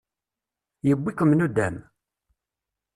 Yewwi-kem 0.87 1.31
nuddam? 1.33 1.75